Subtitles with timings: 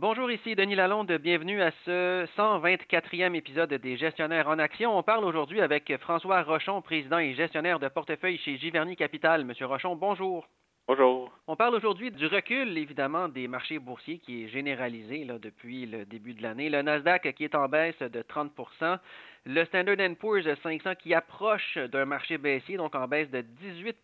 [0.00, 1.10] Bonjour, ici Denis Lalonde.
[1.10, 4.96] Bienvenue à ce 124e épisode des Gestionnaires en Action.
[4.96, 9.44] On parle aujourd'hui avec François Rochon, président et gestionnaire de portefeuille chez Giverny Capital.
[9.44, 10.46] Monsieur Rochon, bonjour.
[10.86, 11.32] Bonjour.
[11.48, 16.04] On parle aujourd'hui du recul, évidemment, des marchés boursiers qui est généralisé là, depuis le
[16.04, 16.70] début de l'année.
[16.70, 19.00] Le Nasdaq qui est en baisse de 30%
[19.46, 23.96] le Standard Poor's 500 qui approche d'un marché baissier, donc en baisse de 18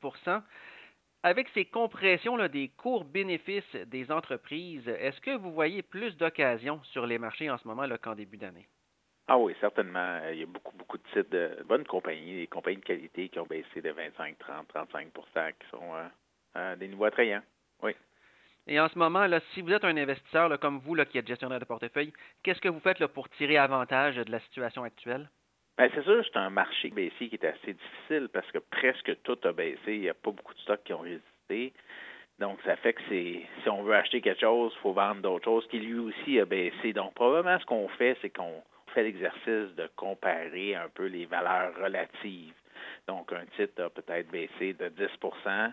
[1.24, 6.82] avec ces compressions là, des cours bénéfices des entreprises, est-ce que vous voyez plus d'occasions
[6.92, 8.68] sur les marchés en ce moment qu'en début d'année?
[9.26, 10.20] Ah oui, certainement.
[10.30, 13.38] Il y a beaucoup, beaucoup de titres de bonnes compagnies, des compagnies de qualité qui
[13.38, 16.04] ont baissé de 25, 30, 35% qui sont euh,
[16.56, 17.42] euh, des niveaux attrayants.
[17.82, 17.96] Oui.
[18.66, 21.26] Et en ce moment, là, si vous êtes un investisseur comme vous là, qui êtes
[21.26, 22.12] gestionnaire de portefeuille,
[22.42, 25.30] qu'est-ce que vous faites là, pour tirer avantage de la situation actuelle?
[25.76, 29.38] Bien, c'est sûr, c'est un marché baissier qui est assez difficile parce que presque tout
[29.42, 29.94] a baissé.
[29.94, 31.72] Il n'y a pas beaucoup de stocks qui ont résisté.
[32.38, 35.44] Donc, ça fait que c'est si on veut acheter quelque chose, il faut vendre d'autres
[35.44, 36.92] choses qui lui aussi a baissé.
[36.92, 41.74] Donc, probablement, ce qu'on fait, c'est qu'on fait l'exercice de comparer un peu les valeurs
[41.76, 42.54] relatives.
[43.06, 45.72] Donc, un titre a peut-être baissé de 10%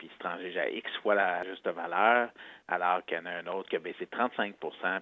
[0.00, 2.30] puis se transige à X fois la juste valeur,
[2.68, 4.54] alors qu'il y en a un autre qui a baissé 35%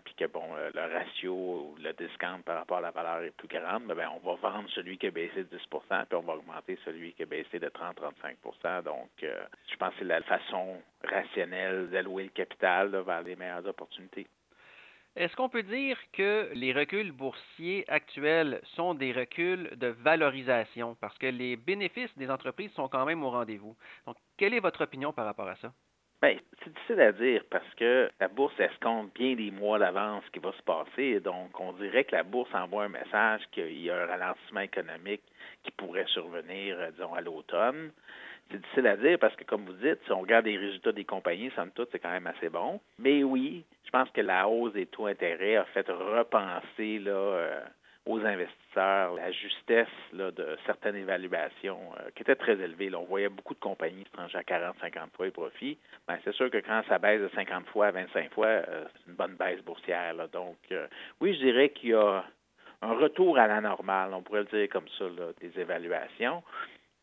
[0.04, 3.30] puis que bon, euh, le ratio ou le discount par rapport à la valeur est
[3.30, 6.34] plus grande, ben, on va vendre celui qui a baissé de 10% puis on va
[6.34, 10.82] augmenter celui qui a baissé de 30-35% Donc, euh, je pense que c'est la façon
[11.04, 14.26] rationnelle d'allouer le capital vers les meilleures opportunités.
[15.18, 20.94] Est-ce qu'on peut dire que les reculs boursiers actuels sont des reculs de valorisation?
[21.00, 23.76] Parce que les bénéfices des entreprises sont quand même au rendez-vous?
[24.06, 25.74] Donc, quelle est votre opinion par rapport à ça?
[26.20, 30.30] Bien, c'est difficile à dire parce que la bourse escompte bien des mois d'avance ce
[30.32, 31.20] qui va se passer.
[31.20, 35.22] Donc, on dirait que la bourse envoie un message qu'il y a un ralentissement économique
[35.62, 37.92] qui pourrait survenir, euh, disons, à l'automne.
[38.50, 41.04] C'est difficile à dire parce que, comme vous dites, si on regarde les résultats des
[41.04, 42.80] compagnies, somme toute, c'est quand même assez bon.
[42.98, 47.60] Mais oui, je pense que la hausse des taux d'intérêt a fait repenser là, euh,
[48.08, 52.92] aux investisseurs la justesse de certaines évaluations euh, qui étaient très élevées.
[52.94, 55.76] on voyait beaucoup de compagnies qui tranchaient à 40, 50 fois les profits.
[56.08, 59.10] Ben, c'est sûr que quand ça baisse de 50 fois à 25 fois, euh, c'est
[59.10, 60.14] une bonne baisse boursière.
[60.32, 60.56] Donc,
[61.20, 62.24] oui, je dirais qu'il y a
[62.80, 65.04] un retour à la normale, on pourrait le dire comme ça,
[65.40, 66.42] des évaluations.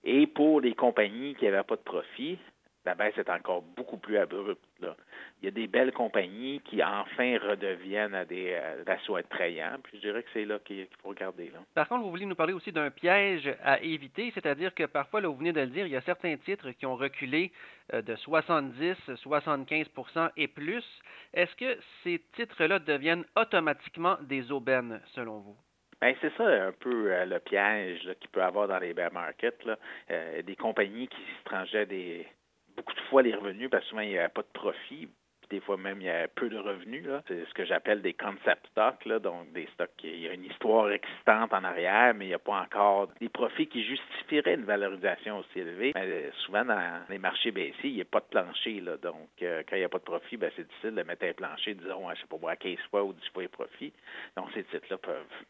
[0.04, 2.40] Et pour les compagnies qui n'avaient pas de profit,
[2.86, 4.64] la baisse est encore beaucoup plus abrupte.
[4.80, 4.96] Là.
[5.42, 9.78] Il y a des belles compagnies qui enfin redeviennent à des euh, ratios attrayants.
[9.84, 11.50] Puis je dirais que c'est là qu'il faut regarder.
[11.52, 11.60] Là.
[11.74, 15.28] Par contre, vous voulez nous parler aussi d'un piège à éviter, c'est-à-dire que parfois, là,
[15.28, 17.52] vous venez de le dire, il y a certains titres qui ont reculé
[17.94, 20.86] euh, de 70, 75% et plus.
[21.34, 25.58] Est-ce que ces titres-là deviennent automatiquement des aubaines, selon vous?
[26.02, 29.64] Ben, c'est ça un peu euh, le piège qu'il peut avoir dans les bear markets.
[29.66, 29.78] Là.
[30.12, 32.28] Euh, des compagnies qui se tranchaient des
[32.76, 35.10] beaucoup de fois les revenus parce que souvent il n'y avait pas de profit.
[35.50, 37.08] des fois même il y a peu de revenus.
[37.28, 40.46] C'est ce que j'appelle des concept stocks, là, donc des stocks qui il a une
[40.46, 44.66] histoire existante en arrière, mais il n'y a pas encore des profits qui justifieraient une
[44.66, 45.92] valorisation aussi élevée.
[45.96, 48.82] Mais souvent dans les marchés baissiers, il n'y a pas de plancher.
[48.82, 51.26] Là, donc euh, quand il n'y a pas de profit, ben, c'est difficile de mettre
[51.26, 53.94] un plancher, disons, je sais pas moi, 15 fois ou 10 fois les profits.
[54.36, 55.46] Donc ces titres-là peuvent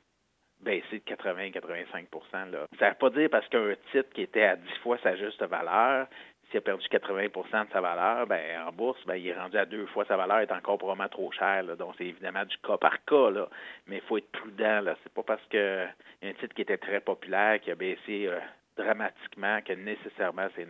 [0.62, 2.68] baissé de 80-85 là.
[2.80, 5.44] Ça ne veut pas dire parce qu'un titre qui était à 10 fois sa juste
[5.44, 6.08] valeur,
[6.50, 9.66] s'il a perdu 80% de sa valeur, ben, en bourse, ben, il est rendu à
[9.66, 11.64] deux fois sa valeur, est encore probablement trop cher.
[11.78, 13.48] Donc, c'est évidemment du cas par cas, là.
[13.88, 14.82] mais il faut être prudent.
[14.82, 14.96] Là.
[15.04, 15.86] C'est pas parce que
[16.24, 18.40] un titre qui était très populaire, qui a baissé euh,
[18.78, 20.70] dramatiquement, que nécessairement c'est une.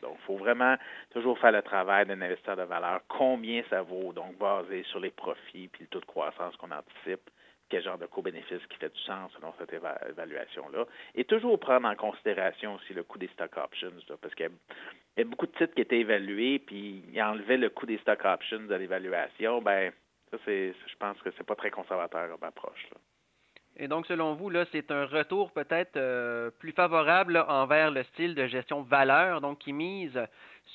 [0.00, 0.76] Donc, il faut vraiment
[1.10, 3.00] toujours faire le travail d'un investisseur de valeur.
[3.08, 7.30] Combien ça vaut, donc basé sur les profits puis le taux de croissance qu'on anticipe
[7.68, 10.86] quel genre de co-bénéfice qui fait du sens selon cette évaluation-là.
[11.14, 14.50] Et toujours prendre en considération aussi le coût des stock options, parce qu'il
[15.16, 18.24] y, a beaucoup de titres qui étaient évalués, puis ils enlevaient le coût des stock
[18.24, 19.62] options de l'évaluation.
[19.62, 19.92] Ben,
[20.30, 22.88] ça, c'est, je pense que c'est pas très conservateur comme approche.
[22.92, 22.98] Là.
[23.76, 28.34] Et donc, selon vous, là, c'est un retour peut-être euh, plus favorable envers le style
[28.34, 30.20] de gestion valeur, donc qui mise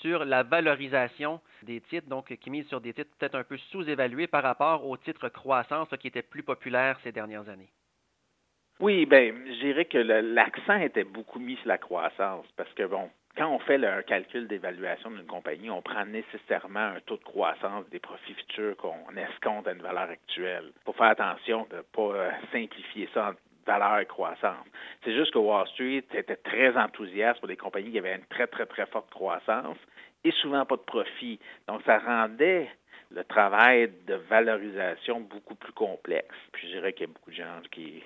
[0.01, 4.27] sur la valorisation des titres, donc qui mise sur des titres peut-être un peu sous-évalués
[4.27, 7.69] par rapport aux titres croissance qui étaient plus populaires ces dernières années?
[8.79, 13.09] Oui, bien, je dirais que l'accent était beaucoup mis sur la croissance parce que, bon,
[13.37, 17.87] quand on fait le calcul d'évaluation d'une compagnie, on prend nécessairement un taux de croissance
[17.89, 20.71] des profits futurs qu'on escompte à une valeur actuelle.
[20.83, 23.33] Pour faire attention de ne pas euh, simplifier ça en
[23.67, 24.65] valeur et croissance.
[25.03, 28.47] C'est juste que Wall Street était très enthousiaste pour des compagnies qui avaient une très,
[28.47, 29.77] très, très forte croissance
[30.23, 31.39] et souvent pas de profit.
[31.67, 32.69] Donc, ça rendait
[33.11, 36.35] le travail de valorisation beaucoup plus complexe.
[36.53, 38.03] Puis je dirais qu'il y a beaucoup de gens qui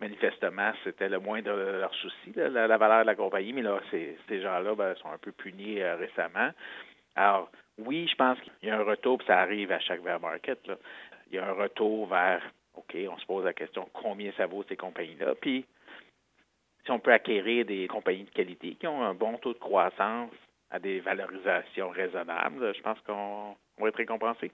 [0.00, 4.16] manifestement, c'était le moins de leurs soucis, la, valeur de la compagnie, mais là, ces,
[4.28, 6.50] gens-là ben, sont un peu punis euh, récemment.
[7.14, 10.20] Alors, oui, je pense qu'il y a un retour, puis ça arrive à chaque bear
[10.20, 10.60] market.
[11.28, 12.42] il y a un retour vers,
[12.74, 15.34] OK, on se pose la question, combien ça vaut ces compagnies-là?
[15.40, 15.64] Puis,
[16.84, 20.30] si on peut acquérir des compagnies de qualité qui ont un bon taux de croissance
[20.70, 24.50] à des valorisations raisonnables, je pense qu'on va être récompensé.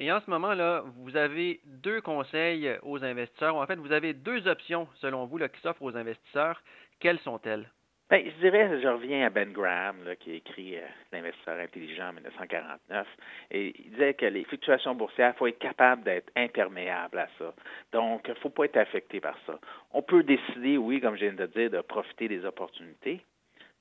[0.00, 3.56] Et en ce moment-là, vous avez deux conseils aux investisseurs.
[3.56, 6.62] En fait, vous avez deux options, selon vous, qui s'offrent aux investisseurs.
[7.00, 7.68] Quelles sont-elles?
[8.08, 12.12] Bien, je dirais, je reviens à Ben Graham, qui a écrit euh, L'investisseur intelligent en
[12.14, 13.06] 1949,
[13.50, 17.52] et il disait que les fluctuations boursières, il faut être capable d'être imperméable à ça.
[17.92, 19.58] Donc, il ne faut pas être affecté par ça.
[19.92, 23.20] On peut décider, oui, comme je viens de dire, de profiter des opportunités.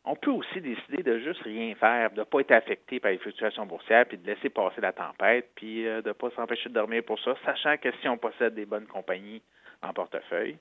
[0.09, 3.17] On peut aussi décider de juste rien faire, de ne pas être affecté par les
[3.17, 6.73] fluctuations boursières, puis de laisser passer la tempête, puis euh, de ne pas s'empêcher de
[6.73, 9.41] dormir pour ça, sachant que si on possède des bonnes compagnies
[9.81, 10.57] en portefeuille,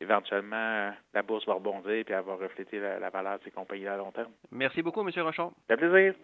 [0.00, 3.98] éventuellement, la bourse va rebondir et elle va refléter la, valeur de ces compagnies à
[3.98, 4.32] long terme.
[4.50, 5.10] Merci beaucoup, M.
[5.22, 5.52] Rochon.
[5.68, 6.14] Ça plaisir.